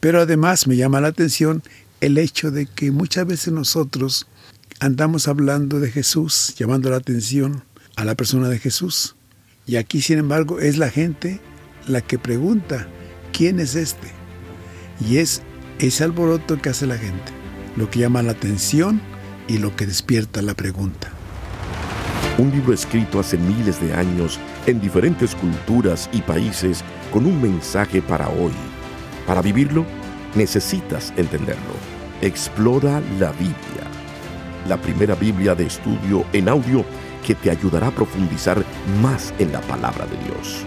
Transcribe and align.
Pero 0.00 0.22
además 0.22 0.66
me 0.66 0.76
llama 0.76 1.00
la 1.00 1.08
atención 1.08 1.62
el 2.00 2.16
hecho 2.18 2.50
de 2.50 2.66
que 2.66 2.90
muchas 2.90 3.26
veces 3.26 3.52
nosotros 3.52 4.26
andamos 4.80 5.28
hablando 5.28 5.78
de 5.78 5.90
Jesús, 5.90 6.54
llamando 6.58 6.90
la 6.90 6.96
atención 6.96 7.62
a 7.96 8.04
la 8.04 8.14
persona 8.14 8.48
de 8.48 8.58
Jesús. 8.58 9.14
Y 9.66 9.76
aquí, 9.76 10.00
sin 10.00 10.18
embargo, 10.18 10.58
es 10.58 10.78
la 10.78 10.90
gente 10.90 11.40
la 11.86 12.00
que 12.00 12.18
pregunta, 12.18 12.88
¿quién 13.32 13.60
es 13.60 13.74
este? 13.74 14.08
Y 15.06 15.18
es 15.18 15.42
ese 15.78 16.04
alboroto 16.04 16.60
que 16.60 16.70
hace 16.70 16.86
la 16.86 16.96
gente, 16.96 17.32
lo 17.76 17.90
que 17.90 18.00
llama 18.00 18.22
la 18.22 18.32
atención 18.32 19.00
y 19.48 19.58
lo 19.58 19.76
que 19.76 19.86
despierta 19.86 20.40
la 20.42 20.54
pregunta. 20.54 21.10
Un 22.38 22.50
libro 22.50 22.72
escrito 22.72 23.20
hace 23.20 23.36
miles 23.36 23.80
de 23.80 23.92
años 23.92 24.38
en 24.66 24.80
diferentes 24.80 25.34
culturas 25.34 26.08
y 26.12 26.22
países 26.22 26.82
con 27.12 27.26
un 27.26 27.40
mensaje 27.42 28.00
para 28.00 28.28
hoy. 28.28 28.52
Para 29.26 29.42
vivirlo, 29.42 29.84
necesitas 30.34 31.12
entenderlo. 31.16 31.74
Explora 32.22 33.00
la 33.18 33.32
Biblia, 33.32 33.84
la 34.68 34.76
primera 34.76 35.14
Biblia 35.14 35.54
de 35.54 35.66
estudio 35.66 36.24
en 36.32 36.48
audio 36.48 36.84
que 37.26 37.34
te 37.34 37.50
ayudará 37.50 37.88
a 37.88 37.94
profundizar 37.94 38.64
más 39.00 39.32
en 39.38 39.52
la 39.52 39.60
palabra 39.62 40.06
de 40.06 40.16
Dios. 40.24 40.64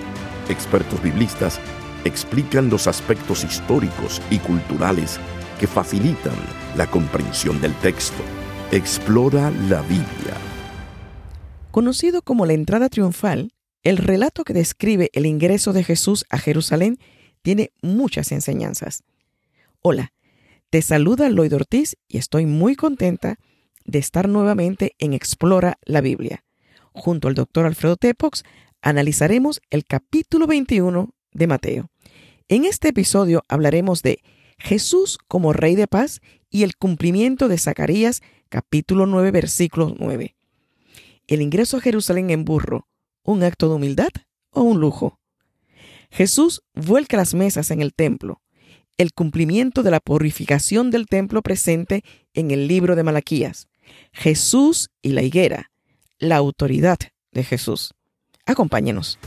Expertos 0.49 1.01
biblistas 1.01 1.59
explican 2.05 2.69
los 2.69 2.87
aspectos 2.87 3.43
históricos 3.43 4.21
y 4.29 4.39
culturales 4.39 5.19
que 5.59 5.67
facilitan 5.67 6.33
la 6.75 6.87
comprensión 6.87 7.61
del 7.61 7.73
texto. 7.75 8.23
Explora 8.71 9.51
la 9.69 9.81
Biblia. 9.83 10.35
Conocido 11.71 12.21
como 12.21 12.45
la 12.45 12.53
entrada 12.53 12.89
triunfal, 12.89 13.51
el 13.83 13.97
relato 13.97 14.43
que 14.43 14.53
describe 14.53 15.09
el 15.13 15.25
ingreso 15.25 15.73
de 15.73 15.83
Jesús 15.83 16.25
a 16.29 16.37
Jerusalén 16.37 16.97
tiene 17.43 17.71
muchas 17.81 18.31
enseñanzas. 18.31 19.03
Hola, 19.81 20.13
te 20.71 20.81
saluda 20.81 21.29
Lloyd 21.29 21.53
Ortiz 21.53 21.97
y 22.07 22.17
estoy 22.17 22.47
muy 22.47 22.75
contenta 22.75 23.37
de 23.85 23.99
estar 23.99 24.27
nuevamente 24.27 24.95
en 24.97 25.13
Explora 25.13 25.77
la 25.83 26.01
Biblia. 26.01 26.43
Junto 26.93 27.27
al 27.27 27.35
doctor 27.35 27.65
Alfredo 27.65 27.97
Tepox 27.97 28.43
analizaremos 28.81 29.61
el 29.69 29.85
capítulo 29.85 30.47
21 30.47 31.13
de 31.33 31.47
Mateo. 31.47 31.91
En 32.47 32.65
este 32.65 32.89
episodio 32.89 33.43
hablaremos 33.47 34.01
de 34.01 34.23
Jesús 34.57 35.17
como 35.27 35.53
Rey 35.53 35.75
de 35.75 35.87
Paz 35.87 36.21
y 36.49 36.63
el 36.63 36.77
cumplimiento 36.77 37.49
de 37.49 37.57
Zacarías 37.57 38.21
capítulo 38.49 39.05
9 39.05 39.31
versículo 39.31 39.93
9. 39.99 40.35
El 41.27 41.41
ingreso 41.41 41.77
a 41.77 41.81
Jerusalén 41.81 42.29
en 42.29 42.45
burro, 42.45 42.87
¿un 43.23 43.43
acto 43.43 43.67
de 43.67 43.75
humildad 43.75 44.11
o 44.51 44.61
un 44.61 44.79
lujo? 44.79 45.19
Jesús 46.13 46.61
vuelca 46.75 47.17
las 47.17 47.33
mesas 47.33 47.71
en 47.71 47.81
el 47.81 47.95
templo, 47.95 48.39
el 48.99 49.13
cumplimiento 49.13 49.81
de 49.81 49.89
la 49.89 49.99
purificación 49.99 50.91
del 50.91 51.07
templo 51.07 51.41
presente 51.41 52.03
en 52.35 52.51
el 52.51 52.67
libro 52.67 52.95
de 52.95 53.01
Malaquías, 53.01 53.67
Jesús 54.11 54.91
y 55.01 55.13
la 55.13 55.23
higuera, 55.23 55.71
la 56.19 56.35
autoridad 56.35 56.99
de 57.31 57.43
Jesús. 57.43 57.95
Acompáñenos. 58.45 59.17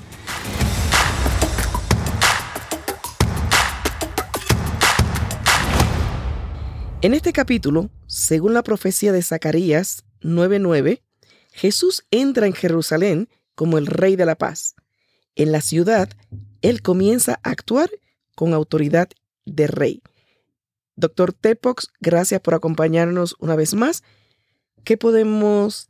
En 7.03 7.15
este 7.15 7.33
capítulo, 7.33 7.91
según 8.07 8.55
la 8.55 8.63
profecía 8.63 9.11
de 9.11 9.23
Zacarías 9.23 10.05
9:9, 10.21 11.03
Jesús 11.51 12.07
entra 12.13 12.47
en 12.47 12.53
Jerusalén 12.53 13.29
como 13.57 13.77
el 13.77 13.87
Rey 13.87 14.15
de 14.15 14.27
la 14.27 14.37
Paz. 14.37 14.77
En 15.35 15.53
la 15.53 15.61
ciudad, 15.61 16.09
Él 16.63 16.83
comienza 16.83 17.41
a 17.43 17.51
actuar 17.51 17.91
con 18.35 18.55
autoridad 18.55 19.09
de 19.45 19.67
rey. 19.67 20.03
Doctor 20.97 21.33
Tepox, 21.33 21.89
gracias 22.01 22.41
por 22.41 22.55
acompañarnos 22.55 23.37
una 23.39 23.57
vez 23.57 23.75
más. 23.75 24.03
¿Qué 24.85 24.97
podemos 24.97 25.89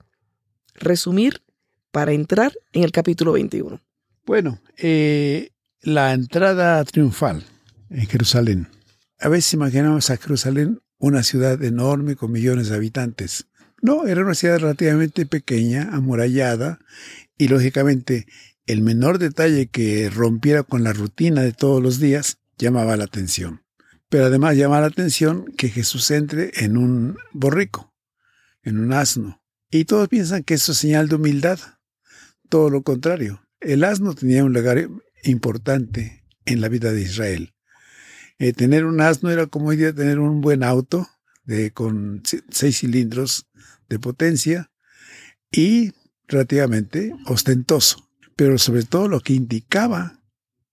resumir 0.74 1.42
para 1.90 2.12
entrar 2.12 2.52
en 2.72 2.82
el 2.82 2.92
capítulo 2.92 3.32
21? 3.32 3.80
Bueno, 4.24 4.60
eh, 4.78 5.50
la 5.82 6.12
entrada 6.12 6.82
triunfal 6.84 7.44
en 7.90 8.06
Jerusalén. 8.06 8.68
A 9.20 9.28
veces 9.28 9.54
imaginamos 9.54 10.10
a 10.10 10.16
Jerusalén 10.16 10.80
una 10.98 11.22
ciudad 11.22 11.62
enorme 11.62 12.16
con 12.16 12.32
millones 12.32 12.68
de 12.68 12.76
habitantes. 12.76 13.46
No, 13.82 14.06
era 14.06 14.22
una 14.22 14.34
ciudad 14.34 14.58
relativamente 14.58 15.26
pequeña, 15.26 15.90
amurallada, 15.92 16.80
y 17.38 17.48
lógicamente 17.48 18.26
el 18.66 18.82
menor 18.82 19.18
detalle 19.18 19.68
que 19.68 20.10
rompiera 20.10 20.62
con 20.62 20.82
la 20.82 20.92
rutina 20.92 21.42
de 21.42 21.52
todos 21.52 21.82
los 21.82 22.00
días 22.00 22.38
llamaba 22.58 22.96
la 22.96 23.04
atención. 23.04 23.62
Pero 24.08 24.26
además 24.26 24.56
llama 24.56 24.80
la 24.80 24.86
atención 24.86 25.46
que 25.56 25.68
Jesús 25.68 26.10
entre 26.10 26.52
en 26.56 26.76
un 26.76 27.16
borrico, 27.32 27.94
en 28.62 28.78
un 28.78 28.92
asno. 28.92 29.42
Y 29.70 29.84
todos 29.84 30.08
piensan 30.08 30.42
que 30.42 30.54
eso 30.54 30.72
es 30.72 30.78
señal 30.78 31.08
de 31.08 31.16
humildad. 31.16 31.58
Todo 32.48 32.70
lo 32.70 32.82
contrario. 32.82 33.42
El 33.60 33.84
asno 33.84 34.14
tenía 34.14 34.44
un 34.44 34.52
lugar 34.52 34.88
importante 35.24 36.24
en 36.44 36.60
la 36.60 36.68
vida 36.68 36.92
de 36.92 37.02
Israel. 37.02 37.54
Eh, 38.38 38.52
tener 38.52 38.84
un 38.84 39.00
asno 39.00 39.30
era 39.30 39.46
como 39.46 39.68
hoy 39.68 39.76
día 39.76 39.94
tener 39.94 40.18
un 40.18 40.40
buen 40.40 40.62
auto 40.62 41.08
de, 41.44 41.72
con 41.72 42.22
seis 42.50 42.78
cilindros 42.78 43.48
de 43.88 43.98
potencia 43.98 44.70
y 45.50 45.92
relativamente 46.28 47.12
ostentoso. 47.26 48.05
Pero 48.36 48.58
sobre 48.58 48.84
todo 48.84 49.08
lo 49.08 49.20
que 49.20 49.32
indicaba 49.32 50.20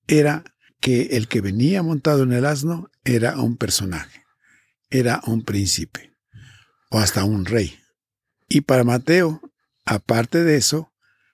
era 0.07 0.43
que 0.79 1.17
el 1.17 1.27
que 1.27 1.41
venía 1.41 1.81
montado 1.81 2.23
en 2.23 2.33
el 2.33 2.45
asno 2.45 2.91
era 3.05 3.39
un 3.39 3.55
personaje, 3.57 4.25
era 4.89 5.21
un 5.25 5.43
príncipe 5.43 6.13
o 6.89 6.99
hasta 6.99 7.23
un 7.23 7.45
rey. 7.45 7.79
Y 8.49 8.61
para 8.61 8.83
Mateo, 8.83 9.41
aparte 9.85 10.43
de 10.43 10.57
eso, 10.57 10.91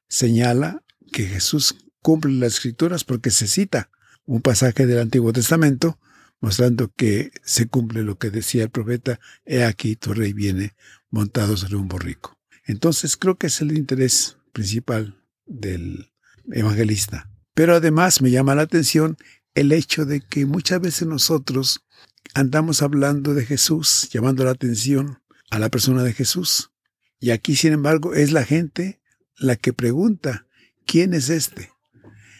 señala 0.07 0.83
que 1.11 1.25
Jesús 1.25 1.75
cumple 2.01 2.33
las 2.33 2.53
escrituras 2.53 3.03
porque 3.03 3.31
se 3.31 3.47
cita 3.47 3.89
un 4.25 4.41
pasaje 4.41 4.85
del 4.85 4.99
Antiguo 4.99 5.33
Testamento 5.33 5.99
mostrando 6.39 6.91
que 6.95 7.31
se 7.43 7.67
cumple 7.67 8.03
lo 8.03 8.17
que 8.17 8.29
decía 8.29 8.63
el 8.63 8.69
profeta, 8.69 9.19
he 9.45 9.63
aquí 9.63 9.95
tu 9.95 10.13
rey 10.13 10.33
viene 10.33 10.75
montado 11.09 11.57
sobre 11.57 11.75
un 11.75 11.87
borrico. 11.87 12.37
Entonces 12.65 13.17
creo 13.17 13.37
que 13.37 13.47
es 13.47 13.61
el 13.61 13.77
interés 13.77 14.37
principal 14.53 15.21
del 15.45 16.11
evangelista. 16.51 17.29
Pero 17.53 17.75
además 17.75 18.21
me 18.21 18.31
llama 18.31 18.55
la 18.55 18.63
atención 18.63 19.17
el 19.55 19.71
hecho 19.71 20.05
de 20.05 20.21
que 20.21 20.45
muchas 20.45 20.81
veces 20.81 21.07
nosotros 21.07 21.85
andamos 22.33 22.81
hablando 22.81 23.33
de 23.33 23.45
Jesús, 23.45 24.09
llamando 24.11 24.43
la 24.43 24.51
atención 24.51 25.19
a 25.49 25.59
la 25.59 25.69
persona 25.69 26.03
de 26.03 26.13
Jesús. 26.13 26.71
Y 27.19 27.31
aquí, 27.31 27.55
sin 27.55 27.73
embargo, 27.73 28.13
es 28.13 28.31
la 28.31 28.45
gente 28.45 29.01
la 29.37 29.55
que 29.55 29.73
pregunta, 29.73 30.45
¿quién 30.85 31.13
es 31.13 31.29
este? 31.29 31.71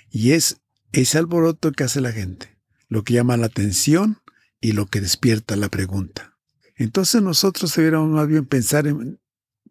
Y 0.09 0.31
es 0.31 0.61
ese 0.91 1.17
alboroto 1.17 1.71
que 1.71 1.83
hace 1.83 2.01
la 2.01 2.11
gente 2.11 2.59
lo 2.89 3.03
que 3.03 3.13
llama 3.13 3.37
la 3.37 3.45
atención 3.45 4.19
y 4.59 4.73
lo 4.73 4.87
que 4.87 4.99
despierta 4.99 5.55
la 5.55 5.69
pregunta. 5.69 6.35
Entonces 6.75 7.21
nosotros 7.21 7.73
deberíamos 7.75 8.09
más 8.09 8.27
bien 8.27 8.45
pensar 8.45 8.87
en 8.87 9.19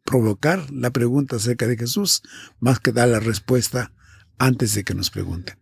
provocar 0.04 0.70
la 0.70 0.90
pregunta 0.90 1.36
acerca 1.36 1.66
de 1.66 1.76
Jesús 1.76 2.22
más 2.60 2.80
que 2.80 2.92
dar 2.92 3.08
la 3.08 3.20
respuesta 3.20 3.92
antes 4.38 4.74
de 4.74 4.84
que 4.84 4.94
nos 4.94 5.10
pregunten. 5.10 5.56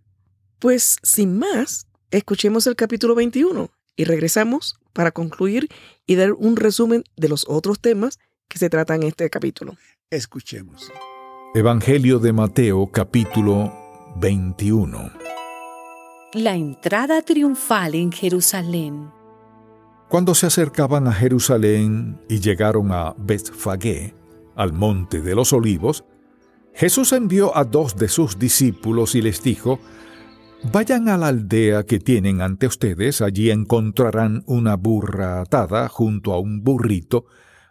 Pues 0.58 0.98
sin 1.02 1.38
más, 1.38 1.86
escuchemos 2.10 2.66
el 2.66 2.76
capítulo 2.76 3.14
21 3.14 3.70
y 3.96 4.04
regresamos 4.04 4.78
para 4.92 5.10
concluir 5.10 5.68
y 6.06 6.14
dar 6.14 6.32
un 6.32 6.56
resumen 6.56 7.04
de 7.16 7.28
los 7.28 7.44
otros 7.48 7.80
temas 7.80 8.18
que 8.48 8.58
se 8.58 8.70
tratan 8.70 9.02
en 9.02 9.08
este 9.08 9.28
capítulo. 9.30 9.76
Escuchemos. 10.10 10.90
Evangelio 11.54 12.18
de 12.18 12.32
Mateo 12.32 12.90
capítulo 12.92 13.72
21 14.16 15.26
la 16.36 16.54
entrada 16.54 17.22
triunfal 17.22 17.94
en 17.94 18.12
Jerusalén. 18.12 19.10
Cuando 20.08 20.34
se 20.34 20.46
acercaban 20.46 21.06
a 21.06 21.12
Jerusalén 21.12 22.20
y 22.28 22.40
llegaron 22.40 22.92
a 22.92 23.14
Betfagé, 23.16 24.14
al 24.54 24.74
monte 24.74 25.22
de 25.22 25.34
los 25.34 25.54
olivos, 25.54 26.04
Jesús 26.76 27.12
envió 27.12 27.56
a 27.56 27.64
dos 27.64 27.96
de 27.96 28.08
sus 28.08 28.38
discípulos 28.38 29.14
y 29.14 29.22
les 29.22 29.42
dijo, 29.42 29.80
Vayan 30.72 31.08
a 31.08 31.16
la 31.16 31.28
aldea 31.28 31.84
que 31.84 31.98
tienen 31.98 32.40
ante 32.40 32.66
ustedes, 32.66 33.20
allí 33.20 33.50
encontrarán 33.50 34.42
una 34.46 34.76
burra 34.76 35.40
atada 35.40 35.88
junto 35.88 36.32
a 36.32 36.38
un 36.38 36.62
burrito, 36.62 37.26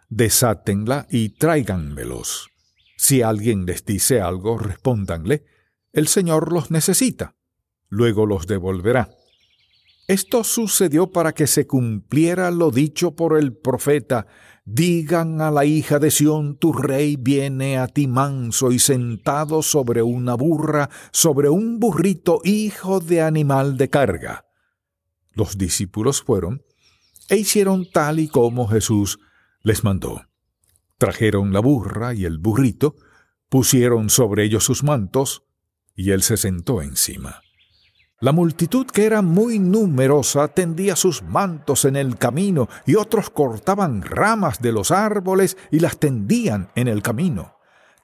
desátenla 0.08 1.06
y 1.10 1.30
tráiganmelos. 1.30 2.48
Si 2.96 3.22
alguien 3.22 3.66
les 3.66 3.84
dice 3.84 4.20
algo, 4.20 4.58
respóndanle, 4.58 5.44
el 5.92 6.08
Señor 6.08 6.52
los 6.52 6.70
necesita 6.70 7.36
luego 7.88 8.26
los 8.26 8.46
devolverá. 8.46 9.10
Esto 10.08 10.44
sucedió 10.44 11.10
para 11.10 11.32
que 11.32 11.46
se 11.46 11.66
cumpliera 11.66 12.50
lo 12.50 12.70
dicho 12.70 13.16
por 13.16 13.36
el 13.36 13.56
profeta, 13.56 14.26
digan 14.66 15.40
a 15.40 15.50
la 15.50 15.64
hija 15.64 15.98
de 15.98 16.10
Sión, 16.10 16.58
tu 16.58 16.72
rey 16.72 17.16
viene 17.16 17.78
a 17.78 17.86
ti 17.86 18.08
manso 18.08 18.72
y 18.72 18.78
sentado 18.78 19.62
sobre 19.62 20.02
una 20.02 20.34
burra, 20.34 20.90
sobre 21.12 21.48
un 21.48 21.78
burrito 21.78 22.40
hijo 22.44 23.00
de 23.00 23.22
animal 23.22 23.78
de 23.78 23.88
carga. 23.88 24.44
Los 25.32 25.56
discípulos 25.56 26.20
fueron 26.20 26.62
e 27.28 27.36
hicieron 27.36 27.90
tal 27.90 28.18
y 28.18 28.28
como 28.28 28.66
Jesús 28.68 29.18
les 29.62 29.84
mandó. 29.84 30.22
Trajeron 30.98 31.52
la 31.52 31.60
burra 31.60 32.12
y 32.12 32.24
el 32.24 32.38
burrito, 32.38 32.96
pusieron 33.48 34.10
sobre 34.10 34.44
ellos 34.44 34.64
sus 34.64 34.82
mantos, 34.82 35.44
y 35.94 36.10
él 36.10 36.22
se 36.22 36.36
sentó 36.36 36.82
encima. 36.82 37.40
La 38.18 38.32
multitud, 38.32 38.86
que 38.86 39.04
era 39.04 39.20
muy 39.20 39.58
numerosa, 39.58 40.48
tendía 40.48 40.96
sus 40.96 41.22
mantos 41.22 41.84
en 41.84 41.96
el 41.96 42.16
camino, 42.16 42.66
y 42.86 42.94
otros 42.94 43.28
cortaban 43.28 44.00
ramas 44.00 44.62
de 44.62 44.72
los 44.72 44.90
árboles 44.90 45.58
y 45.70 45.80
las 45.80 45.98
tendían 45.98 46.70
en 46.74 46.88
el 46.88 47.02
camino. 47.02 47.56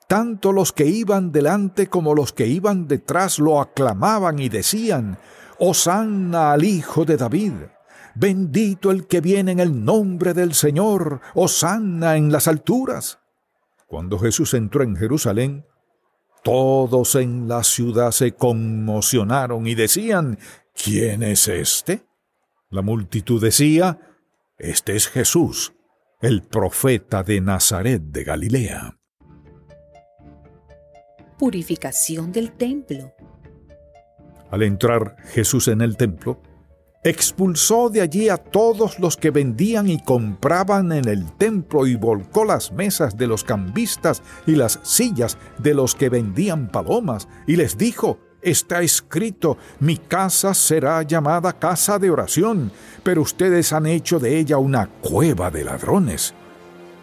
Tanto 0.06 0.52
los 0.52 0.72
que 0.72 0.84
iban 0.84 1.32
delante 1.32 1.86
como 1.86 2.14
los 2.14 2.34
que 2.34 2.46
iban 2.46 2.88
detrás 2.88 3.38
lo 3.38 3.58
aclamaban 3.58 4.38
y 4.38 4.50
decían, 4.50 5.16
Hosanna 5.58 6.52
al 6.52 6.64
Hijo 6.64 7.06
de 7.06 7.16
David. 7.16 7.52
Bendito 8.14 8.90
el 8.90 9.06
que 9.06 9.22
viene 9.22 9.52
en 9.52 9.60
el 9.60 9.82
nombre 9.82 10.34
del 10.34 10.52
Señor, 10.52 11.22
Hosanna 11.34 12.18
en 12.18 12.30
las 12.30 12.48
alturas. 12.48 13.20
Cuando 13.86 14.18
Jesús 14.18 14.52
entró 14.52 14.82
en 14.82 14.96
Jerusalén, 14.96 15.64
todos 16.42 17.14
en 17.14 17.48
la 17.48 17.62
ciudad 17.62 18.10
se 18.10 18.32
conmocionaron 18.32 19.66
y 19.66 19.74
decían, 19.74 20.38
¿quién 20.74 21.22
es 21.22 21.48
este? 21.48 22.04
La 22.70 22.82
multitud 22.82 23.40
decía, 23.40 23.98
Este 24.58 24.96
es 24.96 25.08
Jesús, 25.08 25.74
el 26.20 26.42
profeta 26.42 27.22
de 27.22 27.40
Nazaret 27.40 28.02
de 28.02 28.24
Galilea. 28.24 28.98
Purificación 31.38 32.32
del 32.32 32.52
templo. 32.52 33.12
Al 34.50 34.62
entrar 34.62 35.16
Jesús 35.32 35.68
en 35.68 35.80
el 35.80 35.96
templo, 35.96 36.42
expulsó 37.04 37.88
de 37.88 38.00
allí 38.00 38.28
a 38.28 38.36
todos 38.36 38.98
los 39.00 39.16
que 39.16 39.30
vendían 39.30 39.88
y 39.88 40.00
compraban 40.00 40.92
en 40.92 41.08
el 41.08 41.32
templo 41.32 41.86
y 41.86 41.96
volcó 41.96 42.44
las 42.44 42.72
mesas 42.72 43.16
de 43.16 43.26
los 43.26 43.42
cambistas 43.42 44.22
y 44.46 44.54
las 44.54 44.78
sillas 44.82 45.36
de 45.58 45.74
los 45.74 45.94
que 45.94 46.08
vendían 46.08 46.68
palomas 46.68 47.28
y 47.46 47.56
les 47.56 47.76
dijo, 47.76 48.18
Está 48.40 48.82
escrito, 48.82 49.56
mi 49.78 49.96
casa 49.96 50.52
será 50.52 51.00
llamada 51.02 51.52
casa 51.52 52.00
de 52.00 52.10
oración, 52.10 52.72
pero 53.04 53.22
ustedes 53.22 53.72
han 53.72 53.86
hecho 53.86 54.18
de 54.18 54.36
ella 54.36 54.58
una 54.58 54.88
cueva 54.88 55.52
de 55.52 55.62
ladrones. 55.62 56.34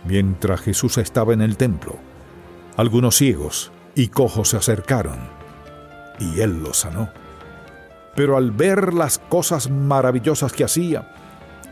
Mientras 0.05 0.59
Jesús 0.59 0.97
estaba 0.97 1.33
en 1.33 1.41
el 1.41 1.55
templo, 1.55 1.95
algunos 2.75 3.15
ciegos 3.15 3.71
y 3.95 4.09
cojos 4.09 4.49
se 4.49 4.57
acercaron, 4.57 5.17
y 6.19 6.41
él 6.41 6.61
los 6.61 6.79
sanó 6.79 7.09
pero 8.19 8.35
al 8.35 8.51
ver 8.51 8.93
las 8.93 9.17
cosas 9.17 9.69
maravillosas 9.69 10.51
que 10.51 10.65
hacía, 10.65 11.09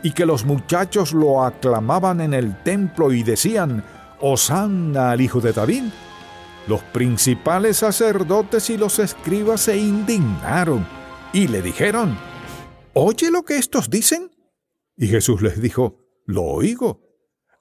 y 0.02 0.12
que 0.12 0.24
los 0.24 0.46
muchachos 0.46 1.12
lo 1.12 1.44
aclamaban 1.44 2.22
en 2.22 2.32
el 2.32 2.62
templo 2.62 3.12
y 3.12 3.22
decían, 3.22 3.84
Hosanna 4.18 5.10
al 5.10 5.20
Hijo 5.20 5.42
de 5.42 5.52
David, 5.52 5.82
los 6.66 6.82
principales 6.84 7.76
sacerdotes 7.76 8.70
y 8.70 8.78
los 8.78 8.98
escribas 8.98 9.60
se 9.60 9.76
indignaron 9.76 10.86
y 11.34 11.48
le 11.48 11.60
dijeron, 11.60 12.16
¿Oye 12.94 13.30
lo 13.30 13.42
que 13.42 13.58
estos 13.58 13.90
dicen? 13.90 14.30
Y 14.96 15.08
Jesús 15.08 15.42
les 15.42 15.60
dijo, 15.60 15.98
Lo 16.24 16.44
oigo. 16.44 17.02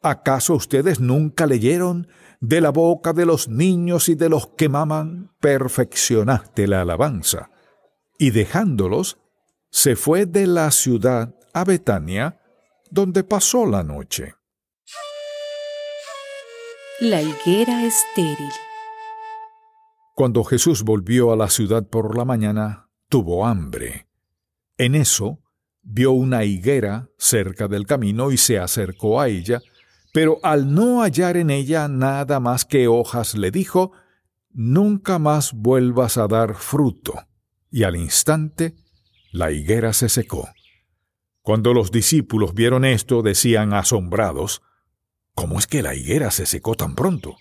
¿Acaso 0.02 0.54
ustedes 0.54 1.02
nunca 1.02 1.46
leyeron 1.46 2.08
de 2.40 2.62
la 2.62 2.70
boca 2.70 3.12
de 3.12 3.26
los 3.26 3.50
niños 3.50 4.08
y 4.08 4.16
de 4.16 4.30
los 4.30 4.48
que 4.56 4.70
maman, 4.70 5.36
perfeccionaste 5.42 6.68
la 6.68 6.84
alabanza? 6.84 7.50
Y 8.18 8.32
dejándolos, 8.32 9.18
se 9.70 9.96
fue 9.96 10.26
de 10.26 10.48
la 10.48 10.72
ciudad 10.72 11.36
a 11.54 11.64
Betania, 11.64 12.40
donde 12.90 13.24
pasó 13.24 13.66
la 13.66 13.84
noche. 13.84 14.34
La 17.00 17.22
higuera 17.22 17.86
estéril. 17.86 18.52
Cuando 20.16 20.44
Jesús 20.44 20.84
volvió 20.84 21.32
a 21.32 21.36
la 21.36 21.50
ciudad 21.50 21.88
por 21.88 22.18
la 22.18 22.26
mañana, 22.26 22.90
tuvo 23.08 23.46
hambre. 23.46 24.08
En 24.78 24.96
eso, 24.96 25.44
vio 25.84 26.12
una 26.12 26.44
higuera 26.44 27.10
cerca 27.18 27.68
del 27.68 27.86
camino 27.86 28.32
y 28.32 28.38
se 28.38 28.58
acercó 28.58 29.22
a 29.22 29.28
ella, 29.28 29.62
pero 30.12 30.40
al 30.42 30.74
no 30.74 31.02
hallar 31.02 31.38
en 31.38 31.52
ella 31.52 31.88
nada 31.88 32.40
más 32.40 32.66
que 32.66 32.88
hojas, 32.88 33.36
le 33.36 33.52
dijo, 33.52 33.92
Nunca 34.50 35.20
más 35.20 35.54
vuelvas 35.54 36.18
a 36.18 36.28
dar 36.28 36.56
fruto 36.56 37.27
y 37.72 37.84
al 37.84 37.96
instante 37.96 38.76
la 39.32 39.52
higuera 39.52 39.94
se 39.94 40.10
secó. 40.10 40.50
Cuando 41.42 41.74
los 41.74 41.92
discípulos 41.92 42.54
vieron 42.54 42.86
esto, 42.86 43.22
decían 43.22 43.74
asombrados, 43.74 44.62
¿Cómo 45.34 45.60
es 45.60 45.68
que 45.68 45.84
la 45.84 45.94
higuera 45.94 46.32
se 46.32 46.46
secó 46.46 46.76
tan 46.76 46.96
pronto? 46.96 47.38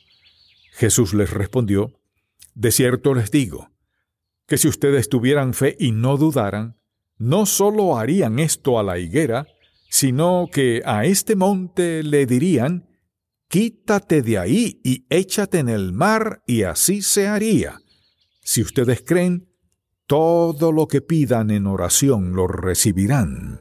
Jesús 0.73 1.14
les 1.14 1.31
respondió, 1.31 1.99
De 2.55 2.70
cierto 2.70 3.14
les 3.14 3.31
digo, 3.31 3.70
que 4.46 4.58
si 4.58 4.69
ustedes 4.69 5.08
tuvieran 5.08 5.55
fe 5.55 5.76
y 5.78 5.93
no 5.93 6.19
dudaran, 6.19 6.76
no 7.19 7.46
sólo 7.46 7.96
harían 7.96 8.38
esto 8.38 8.78
a 8.78 8.82
la 8.82 8.99
higuera, 8.99 9.46
sino 9.88 10.49
que 10.52 10.82
a 10.84 11.06
este 11.06 11.37
monte 11.37 12.02
le 12.02 12.26
dirían, 12.26 12.87
Quítate 13.49 14.23
de 14.23 14.38
ahí 14.38 14.81
y 14.84 15.06
échate 15.08 15.61
en 15.61 15.69
el 15.69 15.93
mar, 15.93 16.43
y 16.46 16.64
así 16.64 17.00
se 17.00 17.28
haría. 17.28 17.81
Si 18.43 18.61
ustedes 18.61 19.02
creen, 19.06 19.49
todo 20.06 20.73
lo 20.73 20.87
que 20.87 21.00
pidan 21.00 21.50
en 21.50 21.67
oración 21.67 22.35
lo 22.35 22.47
recibirán. 22.47 23.61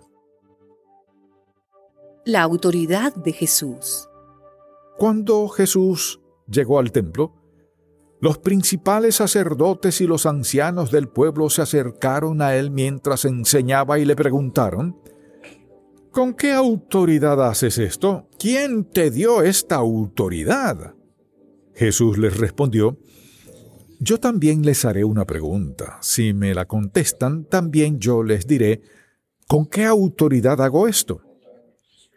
La 2.25 2.41
autoridad 2.41 3.15
de 3.15 3.33
Jesús. 3.33 4.09
Cuando 4.97 5.47
Jesús 5.49 6.21
llegó 6.47 6.79
al 6.79 6.91
templo, 6.91 7.33
los 8.21 8.37
principales 8.37 9.15
sacerdotes 9.15 10.01
y 10.01 10.07
los 10.07 10.25
ancianos 10.25 10.89
del 10.91 11.07
pueblo 11.07 11.49
se 11.49 11.61
acercaron 11.61 12.41
a 12.41 12.55
él 12.55 12.71
mientras 12.71 13.25
enseñaba 13.25 13.99
y 13.99 14.05
le 14.05 14.15
preguntaron, 14.15 14.97
¿Con 16.11 16.33
qué 16.33 16.53
autoridad 16.53 17.45
haces 17.45 17.77
esto? 17.77 18.29
¿Quién 18.39 18.85
te 18.85 19.11
dio 19.11 19.41
esta 19.41 19.75
autoridad? 19.75 20.95
Jesús 21.73 22.17
les 22.17 22.37
respondió, 22.37 22.97
yo 24.05 24.19
también 24.19 24.63
les 24.63 24.85
haré 24.85 25.03
una 25.03 25.25
pregunta. 25.25 25.97
Si 26.01 26.31
me 26.33 26.53
la 26.53 26.65
contestan, 26.65 27.45
también 27.45 27.99
yo 27.99 28.21
les 28.21 28.45
diré, 28.45 28.83
¿con 29.47 29.65
qué 29.65 29.85
autoridad 29.85 30.61
hago 30.61 30.87
esto? 30.87 31.21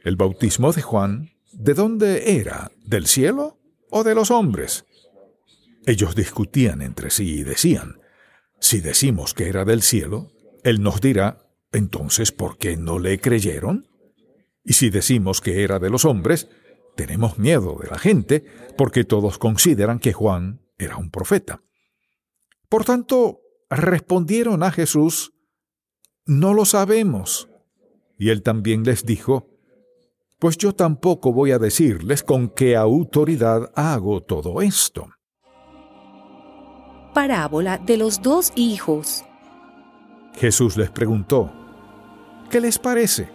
El 0.05 0.17
bautismo 0.17 0.73
de 0.73 0.83
Juan, 0.83 1.31
¿de 1.51 1.73
dónde 1.73 2.37
era? 2.37 2.71
¿Del 2.85 3.07
cielo 3.07 3.59
o 3.89 4.05
de 4.05 4.15
los 4.15 4.31
hombres? 4.31 4.85
Ellos 5.87 6.15
discutían 6.15 6.83
entre 6.83 7.09
sí 7.09 7.41
y 7.41 7.43
decían, 7.43 8.01
si 8.61 8.81
decimos 8.81 9.33
que 9.33 9.49
era 9.49 9.65
del 9.65 9.81
cielo, 9.81 10.31
él 10.65 10.83
nos 10.83 11.01
dirá, 11.01 11.39
entonces, 11.73 12.33
¿por 12.33 12.59
qué 12.59 12.77
no 12.77 12.99
le 12.99 13.19
creyeron? 13.19 13.89
Y 14.63 14.75
si 14.75 14.91
decimos 14.91 15.41
que 15.41 15.65
era 15.65 15.79
de 15.79 15.89
los 15.89 16.05
hombres, 16.05 16.51
tenemos 16.97 17.39
miedo 17.39 17.79
de 17.81 17.89
la 17.89 17.99
gente, 17.99 18.45
porque 18.77 19.05
todos 19.05 19.39
consideran 19.39 20.01
que 20.01 20.13
Juan 20.13 20.61
era 20.77 20.99
un 20.99 21.11
profeta. 21.11 21.63
Por 22.69 22.85
tanto, 22.85 23.41
respondieron 23.71 24.63
a 24.63 24.71
Jesús, 24.71 25.33
No 26.27 26.53
lo 26.53 26.65
sabemos. 26.65 27.49
Y 28.19 28.31
él 28.31 28.43
también 28.43 28.85
les 28.85 29.05
dijo, 29.05 29.49
Pues 30.39 30.59
yo 30.59 30.75
tampoco 30.75 31.33
voy 31.33 31.53
a 31.53 31.59
decirles 31.59 32.23
con 32.23 32.49
qué 32.49 32.77
autoridad 32.77 33.71
hago 33.75 34.23
todo 34.23 34.61
esto. 34.61 35.09
Parábola 37.15 37.79
de 37.79 37.97
los 37.97 38.21
dos 38.23 38.53
hijos. 38.55 39.25
Jesús 40.35 40.77
les 40.77 40.91
preguntó, 40.91 41.51
¿qué 42.51 42.61
les 42.61 42.79
parece? 42.79 43.29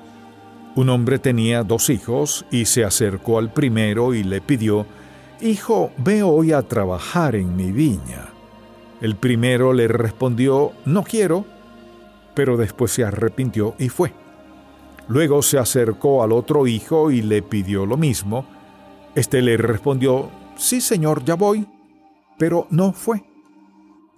Un 0.76 0.90
hombre 0.90 1.20
tenía 1.20 1.64
dos 1.64 1.90
hijos 1.90 2.46
y 2.50 2.66
se 2.66 2.84
acercó 2.84 3.38
al 3.40 3.52
primero 3.52 4.14
y 4.14 4.24
le 4.24 4.42
pidió, 4.42 4.86
Hijo, 5.42 5.92
ve 5.98 6.24
hoy 6.24 6.54
a 6.54 6.62
trabajar 6.62 7.36
en 7.36 7.56
mi 7.56 7.72
viña. 7.72 8.33
El 9.04 9.18
primero 9.18 9.74
le 9.74 9.90
respondió, 9.90 10.72
no 10.86 11.04
quiero, 11.04 11.44
pero 12.34 12.56
después 12.56 12.90
se 12.90 13.04
arrepintió 13.04 13.76
y 13.78 13.90
fue. 13.90 14.14
Luego 15.10 15.42
se 15.42 15.58
acercó 15.58 16.24
al 16.24 16.32
otro 16.32 16.68
hijo 16.68 17.12
y 17.12 17.22
le 17.22 17.42
pidió 17.42 17.86
lo 17.86 17.98
mismo. 17.98 18.46
Este 19.14 19.42
le 19.42 19.58
respondió, 19.58 20.30
sí 20.56 20.80
señor, 20.80 21.26
ya 21.26 21.36
voy, 21.36 21.68
pero 22.38 22.66
no 22.70 22.94
fue. 22.94 23.26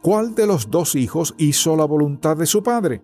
¿Cuál 0.04 0.36
de 0.36 0.46
los 0.46 0.70
dos 0.70 0.94
hijos 0.94 1.34
hizo 1.39 1.75
la 1.75 1.86
voluntad 1.86 2.38
de 2.38 2.46
su 2.46 2.62
padre? 2.62 3.01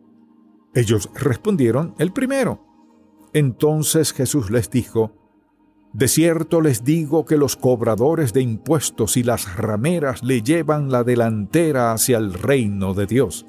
Ellos 0.76 1.10
respondieron, 1.16 1.96
el 1.98 2.14
primero. 2.14 2.64
Entonces 3.34 4.14
Jesús 4.14 4.52
les 4.52 4.70
dijo, 4.70 5.21
de 5.94 6.08
cierto 6.08 6.62
les 6.62 6.84
digo 6.84 7.26
que 7.26 7.38
los 7.38 7.58
cobradores 7.58 8.34
de 8.34 8.42
impuestos 8.42 9.18
y 9.18 9.24
las 9.24 9.56
rameras 9.58 10.24
le 10.24 10.42
llevan 10.42 10.92
la 10.92 11.04
delantera 11.04 11.92
hacia 11.92 12.18
el 12.18 12.34
reino 12.34 12.94
de 12.94 13.08
Dios. 13.08 13.46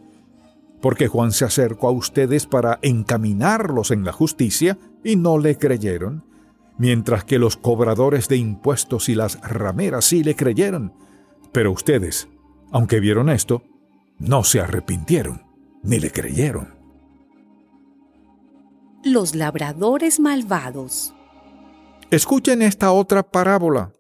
porque 0.83 1.07
Juan 1.07 1.31
se 1.31 1.45
acercó 1.45 1.89
a 1.89 1.93
ustedes 1.93 2.47
para 2.47 2.81
encaminarlos 2.83 3.93
en 3.93 4.05
la 4.05 4.13
justicia 4.13 4.79
y 5.05 5.15
no 5.15 5.39
le 5.39 5.57
creyeron, 5.57 6.25
mientras 6.77 7.25
que 7.25 7.39
los 7.39 7.57
cobradores 7.57 8.29
de 8.29 8.37
impuestos 8.37 9.09
y 9.09 9.15
las 9.15 9.41
rameras 9.43 10.07
sí 10.07 10.25
le 10.25 10.35
creyeron. 10.35 10.93
Pero 11.53 11.71
ustedes, 11.71 12.29
aunque 12.73 12.99
vieron 12.99 13.31
esto, 13.31 13.63
no 14.19 14.43
se 14.43 14.61
arrepintieron 14.61 15.43
ni 15.85 16.01
le 16.01 16.11
creyeron. 16.11 16.75
Los 19.05 19.37
labradores 19.37 20.19
malvados. 20.19 21.15
Escuchen 22.13 22.61
esta 22.61 22.93
otra 22.93 23.23
parábola. 23.23 23.95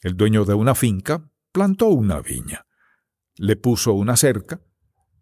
El 0.00 0.16
dueño 0.16 0.46
de 0.46 0.54
una 0.54 0.74
finca 0.74 1.30
plantó 1.52 1.88
una 1.88 2.22
viña, 2.22 2.64
le 3.36 3.54
puso 3.54 3.92
una 3.92 4.16
cerca, 4.16 4.62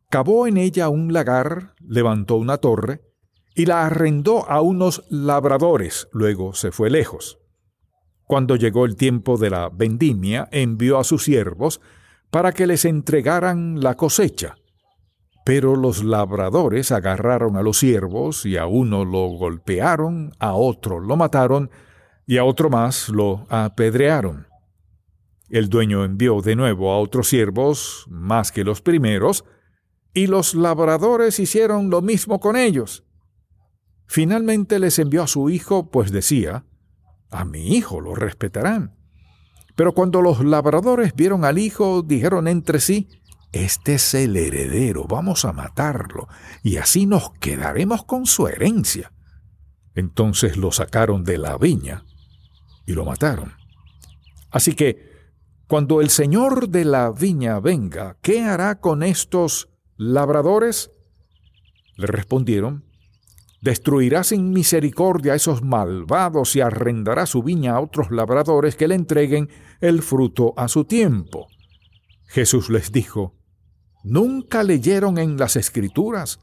cavó 0.09 0.47
en 0.47 0.57
ella 0.57 0.89
un 0.89 1.13
lagar, 1.13 1.75
levantó 1.81 2.37
una 2.37 2.59
torre 2.59 3.01
y 3.57 3.67
la 3.67 3.85
arrendó 3.85 4.49
a 4.49 4.61
unos 4.61 5.03
labradores, 5.11 6.07
luego 6.13 6.55
se 6.55 6.71
fue 6.71 6.91
lejos. 6.91 7.41
Cuando 8.23 8.55
llegó 8.55 8.85
el 8.85 8.95
tiempo 8.95 9.37
de 9.37 9.51
la 9.51 9.69
vendimia, 9.69 10.49
envió 10.53 11.01
a 11.01 11.05
sus 11.05 11.25
siervos 11.25 11.81
para 12.31 12.53
que 12.53 12.69
les 12.69 12.85
entregaran 12.85 13.81
la 13.81 13.97
cosecha. 13.97 14.55
Pero 15.45 15.75
los 15.75 16.05
labradores 16.05 16.93
agarraron 16.93 17.57
a 17.57 17.63
los 17.63 17.79
siervos 17.79 18.47
y 18.47 18.59
a 18.59 18.67
uno 18.67 19.05
lo 19.05 19.27
golpearon, 19.31 20.31
a 20.39 20.53
otro 20.53 21.01
lo 21.01 21.17
mataron 21.17 21.69
y 22.26 22.38
a 22.38 22.45
otro 22.45 22.68
más 22.68 23.09
lo 23.09 23.47
apedrearon. 23.49 24.49
El 25.49 25.68
dueño 25.68 26.04
envió 26.04 26.42
de 26.42 26.56
nuevo 26.56 26.92
a 26.92 26.99
otros 26.99 27.28
siervos, 27.28 28.04
más 28.11 28.50
que 28.50 28.64
los 28.64 28.83
primeros, 28.83 29.45
y 30.12 30.26
los 30.26 30.54
labradores 30.54 31.38
hicieron 31.38 31.88
lo 31.88 32.02
mismo 32.02 32.40
con 32.40 32.56
ellos. 32.56 33.04
Finalmente 34.06 34.78
les 34.80 34.99
envió 34.99 35.23
a 35.23 35.28
su 35.28 35.50
hijo, 35.50 35.90
pues 35.90 36.11
decía, 36.11 36.64
a 37.30 37.45
mi 37.45 37.76
hijo 37.76 38.00
lo 38.00 38.14
respetarán. 38.14 38.97
Pero 39.76 39.92
cuando 39.92 40.21
los 40.23 40.45
labradores 40.45 41.14
vieron 41.14 41.45
al 41.45 41.59
hijo, 41.59 42.02
dijeron 42.02 42.49
entre 42.49 42.80
sí, 42.80 43.09
este 43.52 43.95
es 43.95 44.14
el 44.14 44.37
heredero, 44.37 45.04
vamos 45.04 45.45
a 45.45 45.52
matarlo, 45.52 46.28
y 46.62 46.78
así 46.78 47.06
nos 47.06 47.30
quedaremos 47.38 48.04
con 48.04 48.26
su 48.26 48.49
herencia. 48.49 49.12
Entonces 49.95 50.56
lo 50.56 50.73
sacaron 50.73 51.25
de 51.25 51.38
la 51.38 51.56
viña 51.56 52.04
y 52.87 52.93
lo 52.93 53.05
mataron. 53.05 53.52
Así 54.50 54.75
que, 54.75 55.14
cuando 55.66 56.00
el 56.00 56.11
señor 56.11 56.69
de 56.69 56.85
la 56.85 57.11
viña 57.11 57.59
venga, 57.61 58.16
¿qué 58.23 58.43
hará 58.43 58.81
con 58.81 59.02
estos 59.02 59.69
labradores? 59.97 60.93
Le 61.97 62.07
respondieron, 62.07 62.85
destruirá 63.61 64.23
sin 64.23 64.50
misericordia 64.50 65.33
a 65.33 65.37
esos 65.37 65.62
malvados 65.62 66.55
y 66.55 66.61
arrendará 66.61 67.26
su 67.26 67.43
viña 67.43 67.75
a 67.75 67.81
otros 67.81 68.12
labradores 68.12 68.76
que 68.76 68.87
le 68.87 68.95
entreguen 68.95 69.50
el 69.81 70.02
fruto 70.02 70.55
a 70.57 70.69
su 70.69 70.85
tiempo. 70.85 71.49
Jesús 72.26 72.71
les 72.71 72.93
dijo, 72.93 73.35
¿Nunca 74.05 74.62
leyeron 74.62 75.19
en 75.19 75.37
las 75.37 75.57
escrituras? 75.57 76.38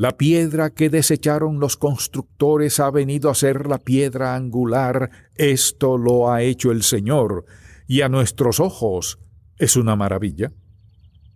La 0.00 0.16
piedra 0.16 0.70
que 0.70 0.88
desecharon 0.88 1.60
los 1.60 1.76
constructores 1.76 2.80
ha 2.80 2.90
venido 2.90 3.28
a 3.28 3.34
ser 3.34 3.66
la 3.66 3.76
piedra 3.76 4.34
angular, 4.34 5.10
esto 5.34 5.98
lo 5.98 6.32
ha 6.32 6.40
hecho 6.40 6.70
el 6.70 6.82
Señor, 6.84 7.44
y 7.86 8.00
a 8.00 8.08
nuestros 8.08 8.60
ojos 8.60 9.18
es 9.58 9.76
una 9.76 9.96
maravilla. 9.96 10.52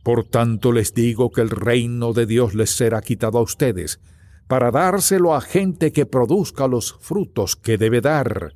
Por 0.02 0.24
tanto 0.24 0.72
les 0.72 0.94
digo 0.94 1.30
que 1.30 1.42
el 1.42 1.50
reino 1.50 2.14
de 2.14 2.24
Dios 2.24 2.54
les 2.54 2.70
será 2.70 3.02
quitado 3.02 3.36
a 3.36 3.42
ustedes, 3.42 4.00
para 4.48 4.70
dárselo 4.70 5.34
a 5.34 5.42
gente 5.42 5.92
que 5.92 6.06
produzca 6.06 6.66
los 6.66 6.96
frutos 7.00 7.56
que 7.56 7.76
debe 7.76 8.00
dar. 8.00 8.54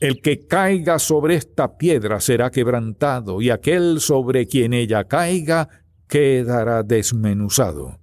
El 0.00 0.22
que 0.22 0.46
caiga 0.46 0.98
sobre 0.98 1.34
esta 1.34 1.76
piedra 1.76 2.20
será 2.20 2.50
quebrantado, 2.50 3.42
y 3.42 3.50
aquel 3.50 4.00
sobre 4.00 4.46
quien 4.46 4.72
ella 4.72 5.04
caiga 5.04 5.68
quedará 6.08 6.82
desmenuzado. 6.82 7.98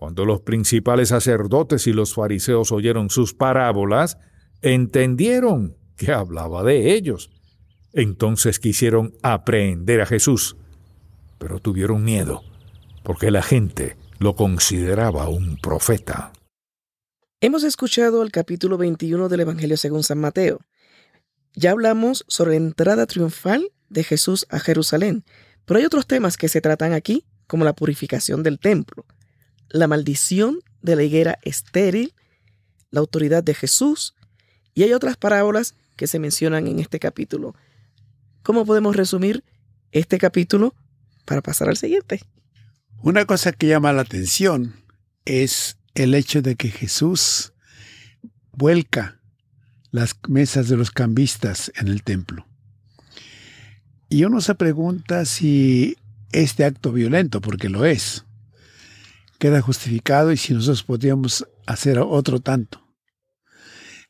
Cuando 0.00 0.24
los 0.24 0.40
principales 0.40 1.10
sacerdotes 1.10 1.86
y 1.86 1.92
los 1.92 2.14
fariseos 2.14 2.72
oyeron 2.72 3.10
sus 3.10 3.34
parábolas, 3.34 4.16
entendieron 4.62 5.76
que 5.94 6.10
hablaba 6.10 6.64
de 6.64 6.94
ellos. 6.94 7.28
Entonces 7.92 8.60
quisieron 8.60 9.12
aprehender 9.22 10.00
a 10.00 10.06
Jesús, 10.06 10.56
pero 11.36 11.58
tuvieron 11.58 12.02
miedo, 12.02 12.40
porque 13.02 13.30
la 13.30 13.42
gente 13.42 13.98
lo 14.18 14.36
consideraba 14.36 15.28
un 15.28 15.58
profeta. 15.58 16.32
Hemos 17.42 17.62
escuchado 17.62 18.22
el 18.22 18.32
capítulo 18.32 18.78
21 18.78 19.28
del 19.28 19.40
Evangelio 19.40 19.76
según 19.76 20.02
San 20.02 20.18
Mateo. 20.18 20.60
Ya 21.52 21.72
hablamos 21.72 22.24
sobre 22.26 22.52
la 22.52 22.64
entrada 22.64 23.04
triunfal 23.04 23.70
de 23.90 24.02
Jesús 24.02 24.46
a 24.48 24.60
Jerusalén, 24.60 25.26
pero 25.66 25.78
hay 25.78 25.84
otros 25.84 26.06
temas 26.06 26.38
que 26.38 26.48
se 26.48 26.62
tratan 26.62 26.94
aquí, 26.94 27.26
como 27.46 27.66
la 27.66 27.74
purificación 27.74 28.42
del 28.42 28.58
templo, 28.58 29.04
la 29.70 29.86
maldición 29.86 30.60
de 30.82 30.96
la 30.96 31.02
higuera 31.02 31.38
estéril, 31.42 32.14
la 32.90 33.00
autoridad 33.00 33.42
de 33.42 33.54
Jesús, 33.54 34.14
y 34.74 34.82
hay 34.82 34.92
otras 34.92 35.16
parábolas 35.16 35.74
que 35.96 36.06
se 36.06 36.18
mencionan 36.18 36.66
en 36.66 36.78
este 36.78 36.98
capítulo. 36.98 37.54
¿Cómo 38.42 38.64
podemos 38.64 38.96
resumir 38.96 39.44
este 39.92 40.18
capítulo 40.18 40.74
para 41.24 41.42
pasar 41.42 41.68
al 41.68 41.76
siguiente? 41.76 42.22
Una 43.02 43.24
cosa 43.24 43.52
que 43.52 43.66
llama 43.66 43.92
la 43.92 44.02
atención 44.02 44.74
es 45.24 45.76
el 45.94 46.14
hecho 46.14 46.42
de 46.42 46.56
que 46.56 46.70
Jesús 46.70 47.52
vuelca 48.52 49.20
las 49.90 50.16
mesas 50.28 50.68
de 50.68 50.76
los 50.76 50.90
cambistas 50.90 51.72
en 51.76 51.88
el 51.88 52.02
templo. 52.02 52.46
Y 54.08 54.24
uno 54.24 54.40
se 54.40 54.54
pregunta 54.54 55.24
si 55.24 55.96
este 56.32 56.64
acto 56.64 56.92
violento, 56.92 57.40
porque 57.40 57.68
lo 57.68 57.84
es, 57.84 58.24
queda 59.40 59.62
justificado 59.62 60.30
y 60.30 60.36
si 60.36 60.54
nosotros 60.54 60.84
podríamos 60.84 61.48
hacer 61.66 61.98
otro 61.98 62.38
tanto. 62.40 62.86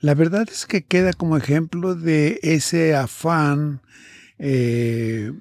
La 0.01 0.15
verdad 0.15 0.49
es 0.51 0.67
que 0.67 0.85
queda 0.85 1.13
como 1.13 1.37
ejemplo 1.37 1.95
de 1.95 2.41
ese 2.43 2.97
afán 2.97 3.81
eh, 4.39 5.33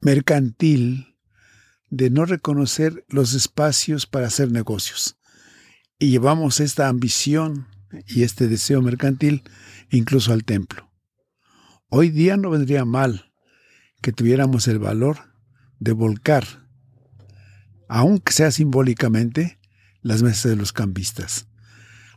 mercantil 0.00 1.16
de 1.88 2.10
no 2.10 2.26
reconocer 2.26 3.04
los 3.08 3.32
espacios 3.32 4.06
para 4.06 4.26
hacer 4.26 4.52
negocios. 4.52 5.16
Y 5.98 6.10
llevamos 6.10 6.60
esta 6.60 6.88
ambición 6.88 7.66
y 8.06 8.24
este 8.24 8.46
deseo 8.46 8.82
mercantil 8.82 9.42
incluso 9.90 10.32
al 10.34 10.44
templo. 10.44 10.90
Hoy 11.88 12.10
día 12.10 12.36
no 12.36 12.50
vendría 12.50 12.84
mal 12.84 13.32
que 14.02 14.12
tuviéramos 14.12 14.68
el 14.68 14.78
valor 14.78 15.32
de 15.78 15.92
volcar, 15.92 16.67
aunque 17.88 18.32
sea 18.32 18.50
simbólicamente, 18.50 19.58
las 20.02 20.22
mesas 20.22 20.50
de 20.50 20.56
los 20.56 20.72
cambistas. 20.72 21.46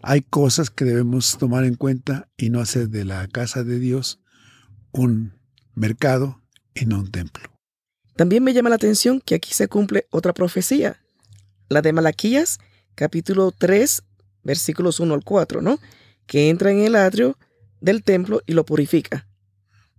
Hay 0.03 0.21
cosas 0.21 0.69
que 0.69 0.85
debemos 0.85 1.37
tomar 1.37 1.63
en 1.63 1.75
cuenta 1.75 2.29
y 2.37 2.49
no 2.49 2.59
hacer 2.59 2.89
de 2.89 3.05
la 3.05 3.27
casa 3.27 3.63
de 3.63 3.79
Dios 3.79 4.19
un 4.91 5.33
mercado 5.73 6.41
y 6.73 6.85
no 6.85 6.99
un 6.99 7.11
templo. 7.11 7.43
También 8.15 8.43
me 8.43 8.53
llama 8.53 8.69
la 8.69 8.75
atención 8.75 9.21
que 9.21 9.35
aquí 9.35 9.53
se 9.53 9.67
cumple 9.67 10.07
otra 10.11 10.33
profecía, 10.33 11.01
la 11.69 11.81
de 11.81 11.93
Malaquías, 11.93 12.59
capítulo 12.95 13.51
3, 13.51 14.03
versículos 14.43 14.99
1 14.99 15.13
al 15.13 15.23
4, 15.23 15.61
¿no? 15.61 15.79
Que 16.25 16.49
entra 16.49 16.71
en 16.71 16.79
el 16.79 16.95
atrio 16.95 17.37
del 17.79 18.03
templo 18.03 18.41
y 18.45 18.53
lo 18.53 18.65
purifica 18.65 19.27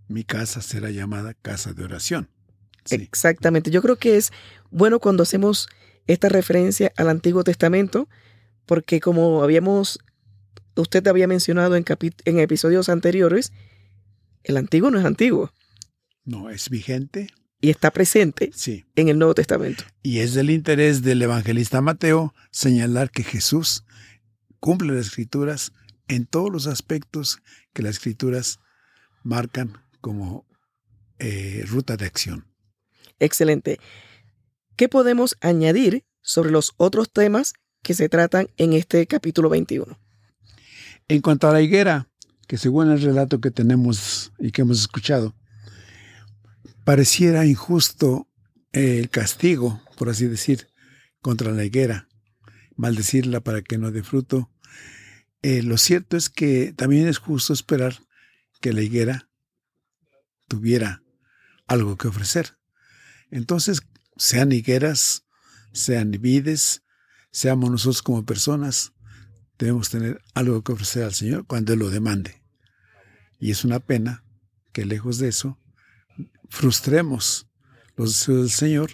mi 0.07 0.23
casa 0.23 0.61
será 0.61 0.91
llamada 0.91 1.33
casa 1.33 1.73
de 1.73 1.83
oración. 1.83 2.29
Exactamente. 2.89 3.71
Yo 3.71 3.81
creo 3.81 3.97
que 3.97 4.17
es 4.17 4.31
bueno 4.71 4.99
cuando 4.99 5.23
hacemos 5.23 5.69
esta 6.07 6.29
referencia 6.29 6.91
al 6.97 7.09
Antiguo 7.09 7.43
Testamento, 7.43 8.09
porque 8.65 8.99
como 8.99 9.43
habíamos, 9.43 9.99
usted 10.75 11.07
había 11.07 11.27
mencionado 11.27 11.75
en, 11.75 11.85
en 12.25 12.39
episodios 12.39 12.89
anteriores, 12.89 13.53
el 14.43 14.57
Antiguo 14.57 14.91
no 14.91 14.99
es 14.99 15.05
antiguo. 15.05 15.51
No, 16.25 16.49
es 16.49 16.69
vigente. 16.69 17.29
Y 17.61 17.69
está 17.69 17.91
presente 17.91 18.51
sí. 18.53 18.83
en 18.95 19.07
el 19.07 19.17
Nuevo 19.17 19.35
Testamento. 19.35 19.85
Y 20.01 20.19
es 20.19 20.33
del 20.33 20.49
interés 20.49 21.01
del 21.01 21.21
evangelista 21.21 21.79
Mateo 21.81 22.33
señalar 22.51 23.09
que 23.09 23.23
Jesús 23.23 23.85
cumple 24.59 24.93
las 24.93 25.07
escrituras 25.07 25.71
en 26.09 26.25
todos 26.25 26.51
los 26.51 26.67
aspectos 26.67 27.39
que 27.71 27.81
las 27.81 27.95
escrituras 27.95 28.59
marcan 29.23 29.81
como 30.01 30.45
eh, 31.19 31.63
ruta 31.65 31.95
de 31.95 32.05
acción. 32.05 32.45
Excelente. 33.19 33.79
¿Qué 34.75 34.89
podemos 34.89 35.37
añadir 35.41 36.05
sobre 36.21 36.51
los 36.51 36.73
otros 36.77 37.11
temas 37.11 37.53
que 37.83 37.93
se 37.93 38.09
tratan 38.09 38.49
en 38.57 38.73
este 38.73 39.05
capítulo 39.07 39.49
21? 39.49 39.99
En 41.07 41.21
cuanto 41.21 41.47
a 41.47 41.53
la 41.53 41.61
higuera, 41.61 42.09
que 42.47 42.57
según 42.57 42.91
el 42.91 43.01
relato 43.01 43.39
que 43.39 43.51
tenemos 43.51 44.31
y 44.39 44.51
que 44.51 44.61
hemos 44.61 44.79
escuchado, 44.79 45.35
pareciera 46.83 47.45
injusto 47.45 48.27
el 48.71 49.09
castigo, 49.09 49.81
por 49.97 50.09
así 50.09 50.27
decir, 50.27 50.67
contra 51.21 51.51
la 51.51 51.63
higuera, 51.63 52.07
maldecirla 52.75 53.41
para 53.41 53.61
que 53.61 53.77
no 53.77 53.91
dé 53.91 54.03
fruto. 54.03 54.51
Eh, 55.41 55.61
lo 55.61 55.77
cierto 55.77 56.17
es 56.17 56.29
que 56.29 56.73
también 56.73 57.07
es 57.07 57.19
justo 57.19 57.53
esperar 57.53 57.99
que 58.61 58.73
la 58.73 58.81
higuera 58.81 59.29
tuviera 60.47 61.03
algo 61.67 61.97
que 61.97 62.07
ofrecer. 62.07 62.57
Entonces, 63.33 63.81
sean 64.15 64.51
higueras, 64.51 65.25
sean 65.71 66.11
vides, 66.11 66.83
seamos 67.31 67.71
nosotros 67.71 68.03
como 68.03 68.23
personas, 68.27 68.93
debemos 69.57 69.89
tener 69.89 70.21
algo 70.35 70.63
que 70.63 70.73
ofrecer 70.73 71.03
al 71.03 71.15
Señor 71.15 71.47
cuando 71.47 71.73
Él 71.73 71.79
lo 71.79 71.89
demande. 71.89 72.43
Y 73.39 73.49
es 73.49 73.65
una 73.65 73.79
pena 73.79 74.23
que 74.71 74.85
lejos 74.85 75.17
de 75.17 75.29
eso, 75.29 75.59
frustremos 76.47 77.47
los 77.95 78.11
deseos 78.11 78.41
del 78.41 78.51
Señor 78.51 78.91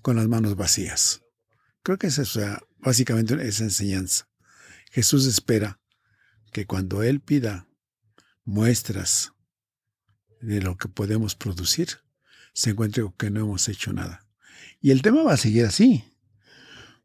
con 0.00 0.16
las 0.16 0.26
manos 0.26 0.56
vacías. 0.56 1.20
Creo 1.82 1.98
que 1.98 2.06
esa 2.06 2.22
es 2.22 2.38
básicamente 2.78 3.36
esa 3.46 3.64
enseñanza. 3.64 4.26
Jesús 4.90 5.26
espera 5.26 5.82
que 6.50 6.64
cuando 6.64 7.02
Él 7.02 7.20
pida 7.20 7.68
muestras 8.46 9.34
de 10.40 10.62
lo 10.62 10.78
que 10.78 10.88
podemos 10.88 11.34
producir, 11.34 12.03
se 12.54 12.70
encuentre 12.70 13.04
que 13.18 13.30
no 13.30 13.40
hemos 13.40 13.68
hecho 13.68 13.92
nada. 13.92 14.26
Y 14.80 14.90
el 14.92 15.02
tema 15.02 15.22
va 15.22 15.34
a 15.34 15.36
seguir 15.36 15.66
así, 15.66 16.04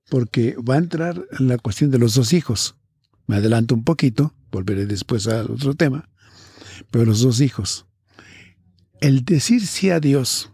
porque 0.09 0.55
va 0.57 0.75
a 0.75 0.79
entrar 0.79 1.25
la 1.39 1.57
cuestión 1.57 1.91
de 1.91 1.99
los 1.99 2.15
dos 2.15 2.31
hijos. 2.31 2.75
Me 3.27 3.35
adelanto 3.37 3.75
un 3.75 3.83
poquito, 3.83 4.33
volveré 4.51 4.85
después 4.85 5.27
al 5.27 5.51
otro 5.51 5.73
tema, 5.75 6.09
pero 6.91 7.05
los 7.05 7.21
dos 7.21 7.41
hijos. 7.41 7.85
El 9.01 9.25
decir 9.25 9.65
sí 9.65 9.89
a 9.89 9.99
Dios, 9.99 10.51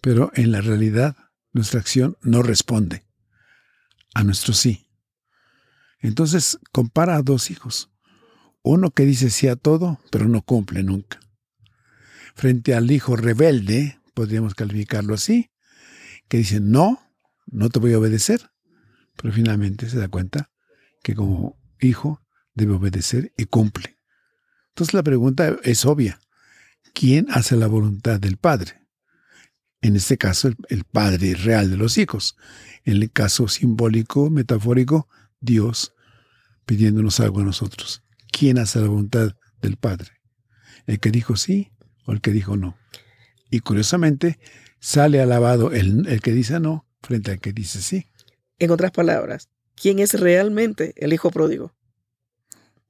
pero 0.00 0.30
en 0.34 0.52
la 0.52 0.60
realidad 0.60 1.16
nuestra 1.52 1.80
acción 1.80 2.16
no 2.22 2.42
responde 2.42 3.04
a 4.14 4.24
nuestro 4.24 4.52
sí. 4.52 4.88
Entonces 6.00 6.58
compara 6.72 7.16
a 7.16 7.22
dos 7.22 7.50
hijos. 7.50 7.90
Uno 8.62 8.90
que 8.90 9.04
dice 9.04 9.30
sí 9.30 9.48
a 9.48 9.56
todo, 9.56 10.00
pero 10.10 10.28
no 10.28 10.42
cumple 10.42 10.82
nunca. 10.82 11.20
Frente 12.34 12.74
al 12.74 12.90
hijo 12.90 13.16
rebelde, 13.16 14.00
podríamos 14.12 14.54
calificarlo 14.54 15.14
así, 15.14 15.50
que 16.28 16.38
dice 16.38 16.60
no, 16.60 17.00
no 17.46 17.70
te 17.70 17.78
voy 17.78 17.92
a 17.92 17.98
obedecer, 17.98 18.50
pero 19.16 19.32
finalmente 19.32 19.88
se 19.88 19.98
da 19.98 20.08
cuenta 20.08 20.50
que 21.02 21.14
como 21.14 21.58
hijo 21.80 22.22
debe 22.54 22.72
obedecer 22.74 23.32
y 23.36 23.44
cumple. 23.44 23.98
Entonces 24.70 24.94
la 24.94 25.02
pregunta 25.02 25.56
es 25.62 25.84
obvia. 25.84 26.20
¿Quién 26.92 27.26
hace 27.30 27.56
la 27.56 27.66
voluntad 27.66 28.20
del 28.20 28.36
Padre? 28.36 28.84
En 29.80 29.96
este 29.96 30.16
caso, 30.16 30.50
el, 30.68 30.84
Padre 30.84 31.34
real 31.34 31.70
de 31.70 31.76
los 31.76 31.98
hijos. 31.98 32.36
En 32.84 33.02
el 33.02 33.10
caso 33.12 33.48
simbólico, 33.48 34.30
metafórico, 34.30 35.08
Dios 35.40 35.92
pidiéndonos 36.64 37.20
algo 37.20 37.40
a 37.40 37.44
nosotros. 37.44 38.02
¿Quién 38.32 38.58
hace 38.58 38.80
la 38.80 38.88
voluntad 38.88 39.36
del 39.60 39.76
Padre? 39.76 40.12
¿El 40.86 41.00
que 41.00 41.10
dijo 41.10 41.36
sí 41.36 41.73
o 42.06 42.12
el 42.12 42.20
que 42.20 42.30
dijo 42.30 42.56
no? 42.56 42.76
Y 43.50 43.60
curiosamente, 43.60 44.38
sale 44.80 45.20
alabado 45.20 45.72
el, 45.72 46.06
el 46.08 46.20
que 46.20 46.32
dice 46.32 46.60
no 46.60 46.86
frente 47.02 47.32
al 47.32 47.40
que 47.40 47.52
dice 47.52 47.80
sí. 47.80 48.06
En 48.58 48.70
otras 48.70 48.90
palabras, 48.90 49.48
¿quién 49.74 49.98
es 49.98 50.18
realmente 50.18 50.94
el 50.96 51.12
hijo 51.12 51.30
pródigo? 51.30 51.72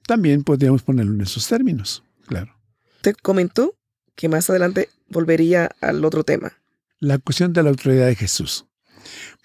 También 0.07 0.45
podríamos 0.45 0.83
ponerlo 0.83 1.15
en 1.15 1.23
esos 1.23 1.49
términos, 1.49 2.03
claro. 2.27 2.57
Te 3.01 3.15
comentó 3.15 3.75
que 4.15 4.29
más 4.29 4.49
adelante 4.51 4.89
volvería 5.09 5.71
al 5.81 6.05
otro 6.05 6.25
tema. 6.25 6.53
La 7.01 7.19
cuestión 7.19 7.53
de 7.53 7.63
la 7.63 7.71
autoridad 7.71 8.07
de 8.07 8.15
Jesús. 8.15 8.67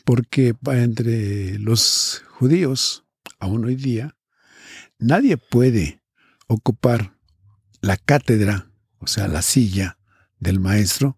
Porque 0.05 0.55
entre 0.65 1.59
los 1.59 2.23
judíos, 2.29 3.03
aún 3.39 3.65
hoy 3.65 3.75
día, 3.75 4.15
nadie 4.97 5.37
puede 5.37 6.01
ocupar 6.47 7.15
la 7.81 7.97
cátedra, 7.97 8.68
o 8.99 9.07
sea, 9.07 9.27
la 9.27 9.41
silla 9.41 9.97
del 10.39 10.59
maestro, 10.59 11.17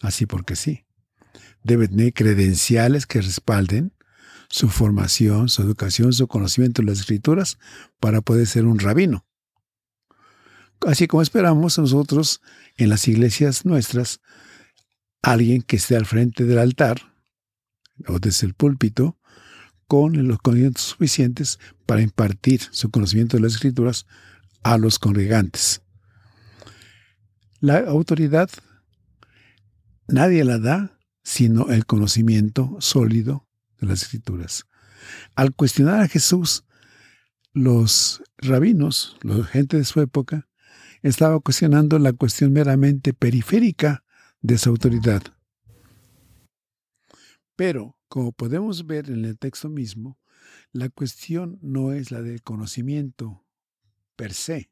así 0.00 0.26
porque 0.26 0.56
sí. 0.56 0.84
Debe 1.62 1.88
tener 1.88 2.12
credenciales 2.12 3.06
que 3.06 3.20
respalden 3.20 3.92
su 4.48 4.68
formación, 4.68 5.48
su 5.48 5.62
educación, 5.62 6.12
su 6.12 6.26
conocimiento 6.26 6.82
de 6.82 6.88
las 6.88 7.00
escrituras 7.00 7.58
para 8.00 8.20
poder 8.20 8.46
ser 8.46 8.66
un 8.66 8.78
rabino. 8.78 9.26
Así 10.86 11.06
como 11.06 11.22
esperamos 11.22 11.78
nosotros 11.78 12.40
en 12.76 12.88
las 12.88 13.06
iglesias 13.06 13.64
nuestras, 13.64 14.20
alguien 15.22 15.62
que 15.62 15.76
esté 15.76 15.96
al 15.96 16.06
frente 16.06 16.44
del 16.44 16.58
altar 16.58 17.14
o 18.08 18.18
desde 18.18 18.46
el 18.46 18.54
púlpito 18.54 19.18
con 19.86 20.26
los 20.26 20.38
conocimientos 20.38 20.84
suficientes 20.84 21.58
para 21.84 22.00
impartir 22.00 22.62
su 22.70 22.90
conocimiento 22.90 23.36
de 23.36 23.42
las 23.42 23.54
escrituras 23.54 24.06
a 24.62 24.78
los 24.78 24.98
congregantes. 24.98 25.82
La 27.60 27.78
autoridad 27.80 28.48
nadie 30.08 30.44
la 30.44 30.58
da 30.58 30.98
sino 31.22 31.68
el 31.68 31.84
conocimiento 31.84 32.78
sólido 32.80 33.46
de 33.78 33.86
las 33.86 34.02
escrituras. 34.02 34.64
Al 35.34 35.54
cuestionar 35.54 36.00
a 36.00 36.08
Jesús, 36.08 36.64
los 37.52 38.22
rabinos, 38.38 39.18
la 39.22 39.44
gente 39.44 39.76
de 39.76 39.84
su 39.84 40.00
época, 40.00 40.48
estaba 41.02 41.38
cuestionando 41.40 41.98
la 41.98 42.14
cuestión 42.14 42.52
meramente 42.52 43.12
periférica 43.12 44.04
de 44.40 44.56
su 44.56 44.70
autoridad. 44.70 45.22
Pero, 47.56 47.98
como 48.08 48.32
podemos 48.32 48.86
ver 48.86 49.10
en 49.10 49.26
el 49.26 49.38
texto 49.38 49.68
mismo, 49.68 50.18
la 50.72 50.88
cuestión 50.88 51.58
no 51.60 51.92
es 51.92 52.10
la 52.10 52.22
del 52.22 52.42
conocimiento 52.42 53.44
per 54.16 54.32
se. 54.32 54.70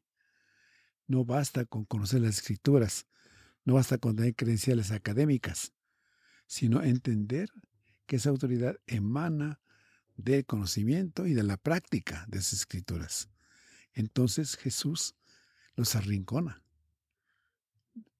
No 1.09 1.25
basta 1.25 1.65
con 1.65 1.85
conocer 1.85 2.21
las 2.21 2.37
escrituras, 2.37 3.07
no 3.65 3.73
basta 3.73 3.97
con 3.97 4.15
tener 4.15 4.35
credenciales 4.35 4.91
académicas, 4.91 5.73
sino 6.45 6.83
entender 6.83 7.49
que 8.05 8.17
esa 8.17 8.29
autoridad 8.29 8.77
emana 8.85 9.59
del 10.17 10.45
conocimiento 10.45 11.25
y 11.25 11.33
de 11.33 11.41
la 11.41 11.57
práctica 11.57 12.25
de 12.27 12.37
esas 12.37 12.59
escrituras. 12.59 13.27
Entonces 13.93 14.55
Jesús 14.55 15.15
los 15.75 15.95
arrincona. 15.95 16.61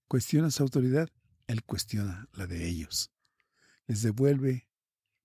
Cuestiona 0.07 0.49
su 0.49 0.63
autoridad, 0.63 1.09
Él 1.45 1.63
cuestiona 1.63 2.27
la 2.33 2.47
de 2.47 2.67
ellos. 2.67 3.11
Les 3.85 4.01
devuelve 4.01 4.67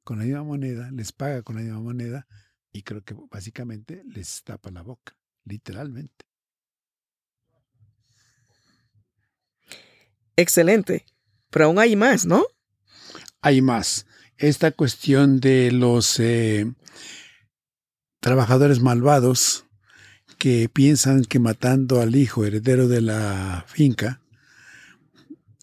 con 0.02 0.18
la 0.18 0.26
misma 0.26 0.42
moneda, 0.42 0.90
les 0.90 1.12
paga 1.12 1.40
con 1.40 1.56
la 1.56 1.62
misma 1.62 1.80
moneda 1.80 2.26
y 2.72 2.82
creo 2.82 3.02
que 3.02 3.14
básicamente 3.30 4.02
les 4.04 4.42
tapa 4.42 4.70
la 4.70 4.82
boca, 4.82 5.16
literalmente. 5.44 6.26
Excelente. 10.36 11.04
Pero 11.50 11.66
aún 11.66 11.78
hay 11.78 11.96
más, 11.96 12.26
¿no? 12.26 12.44
Hay 13.40 13.62
más. 13.62 14.06
Esta 14.36 14.72
cuestión 14.72 15.40
de 15.40 15.70
los 15.70 16.18
eh, 16.18 16.72
trabajadores 18.20 18.80
malvados 18.80 19.66
que 20.38 20.68
piensan 20.68 21.24
que 21.24 21.38
matando 21.38 22.00
al 22.00 22.16
hijo 22.16 22.44
heredero 22.44 22.88
de 22.88 23.00
la 23.00 23.64
finca 23.68 24.20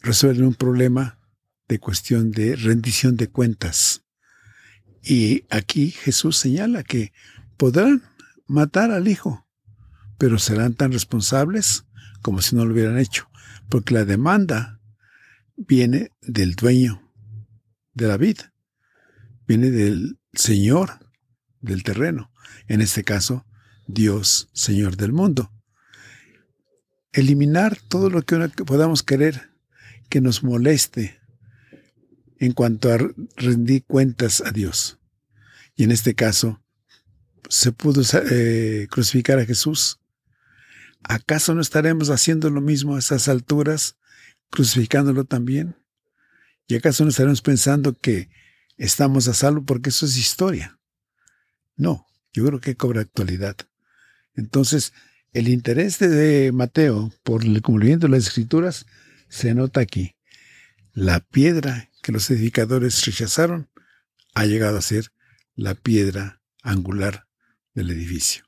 resuelven 0.02 0.46
un 0.46 0.56
problema 0.56 1.20
de 1.68 1.80
cuestión 1.80 2.32
de 2.32 2.56
rendición 2.56 3.18
de 3.18 3.30
cuentas. 3.30 4.04
Y 5.04 5.46
aquí 5.50 5.92
Jesús 5.92 6.38
señala 6.38 6.84
que 6.84 7.12
podrán 7.58 8.04
matar 8.48 8.92
al 8.92 9.08
hijo, 9.08 9.48
pero 10.18 10.38
serán 10.38 10.74
tan 10.74 10.92
responsables 10.92 11.86
como 12.22 12.42
si 12.42 12.56
no 12.56 12.66
lo 12.66 12.74
hubieran 12.74 13.00
hecho, 13.00 13.28
porque 13.72 13.94
la 13.94 14.04
demanda 14.04 14.82
viene 15.56 16.12
del 16.22 16.56
dueño 16.56 17.10
de 17.94 18.08
la 18.08 18.18
vida, 18.18 18.54
viene 19.48 19.72
del 19.72 20.20
Señor 20.34 21.00
del 21.62 21.84
terreno, 21.84 22.34
en 22.68 22.82
este 22.82 23.06
caso 23.06 23.46
Dios, 23.88 24.50
Señor 24.52 24.98
del 24.98 25.14
mundo. 25.14 25.54
Eliminar 27.14 27.78
todo 27.88 28.10
lo 28.10 28.24
que 28.24 28.50
podamos 28.66 29.04
querer 29.04 29.52
que 30.10 30.20
nos 30.20 30.44
moleste 30.44 31.22
en 32.40 32.52
cuanto 32.52 32.92
a 32.92 32.98
rendir 33.38 33.86
cuentas 33.86 34.42
a 34.46 34.52
Dios. 34.52 35.00
Y 35.76 35.86
en 35.86 35.92
este 35.92 36.14
caso, 36.14 36.62
se 37.48 37.72
pudo 37.72 38.02
eh, 38.30 38.88
crucificar 38.90 39.40
a 39.40 39.46
Jesús. 39.46 40.01
¿Acaso 41.04 41.56
no 41.56 41.62
estaremos 41.62 42.10
haciendo 42.10 42.50
lo 42.50 42.62
mismo 42.62 42.96
a 42.96 43.00
esas 43.00 43.28
alturas, 43.28 43.98
crucificándolo 44.50 45.26
también? 45.26 45.76
¿Y 46.68 46.76
acaso 46.76 47.04
no 47.04 47.10
estaremos 47.10 47.42
pensando 47.42 47.98
que 47.98 48.30
estamos 48.78 49.28
a 49.28 49.34
salvo 49.34 49.66
porque 49.66 49.90
eso 49.90 50.06
es 50.06 50.18
historia? 50.18 50.80
No, 51.76 52.06
yo 52.34 52.46
creo 52.46 52.60
que 52.60 52.76
cobra 52.76 53.02
actualidad. 53.02 53.58
Entonces, 54.36 54.94
el 55.34 55.48
interés 55.48 56.00
de 56.00 56.52
Mateo 56.54 57.12
por 57.24 57.44
el 57.44 57.62
cumplimiento 57.62 58.08
de 58.08 58.12
las 58.12 58.28
escrituras 58.28 58.86
se 59.30 59.54
nota 59.54 59.82
aquí. 59.82 60.16
La 60.94 61.22
piedra 61.22 61.90
que 62.02 62.12
los 62.12 62.30
edificadores 62.30 63.06
rechazaron 63.06 63.70
ha 64.34 64.46
llegado 64.46 64.78
a 64.78 64.82
ser 64.82 65.12
la 65.56 65.76
piedra 65.76 66.42
angular 66.62 67.28
del 67.74 67.92
edificio. 67.92 68.44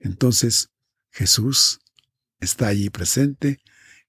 Entonces, 0.00 0.70
Jesús 1.14 1.80
está 2.40 2.66
allí 2.66 2.90
presente, 2.90 3.60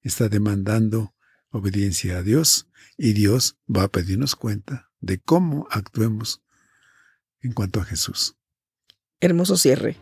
está 0.02 0.28
demandando 0.28 1.14
obediencia 1.52 2.18
a 2.18 2.24
Dios 2.24 2.68
y 2.98 3.14
Dios 3.14 3.58
va 3.74 3.84
a 3.84 3.88
pedirnos 3.90 4.36
cuenta 4.36 4.90
de 5.02 5.20
cómo 5.20 5.68
actuemos 5.70 6.42
en 7.42 7.54
cuanto 7.54 7.80
a 7.80 7.86
Jesús. 7.86 8.36
Hermoso 9.22 9.56
cierre. 9.56 9.98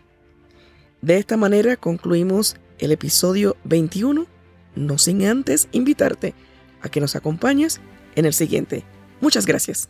De 1.02 1.18
esta 1.18 1.36
manera 1.36 1.76
concluimos 1.76 2.56
el 2.80 2.94
episodio 2.94 3.58
21, 3.66 4.26
no 4.76 4.98
sin 4.98 5.26
antes 5.26 5.68
invitarte 5.74 6.34
a 6.82 6.88
que 6.88 7.02
nos 7.02 7.18
acompañes 7.18 7.82
en 8.16 8.26
el 8.26 8.34
siguiente. 8.34 8.86
Muchas 9.20 9.46
gracias. 9.46 9.90